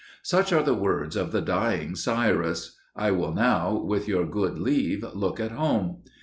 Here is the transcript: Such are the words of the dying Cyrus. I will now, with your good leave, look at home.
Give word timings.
Such 0.23 0.51
are 0.51 0.63
the 0.63 0.73
words 0.73 1.15
of 1.15 1.31
the 1.31 1.41
dying 1.43 1.93
Cyrus. 1.93 2.75
I 2.95 3.11
will 3.11 3.33
now, 3.35 3.75
with 3.77 4.07
your 4.07 4.25
good 4.25 4.57
leave, 4.57 5.05
look 5.13 5.39
at 5.39 5.51
home. 5.51 5.97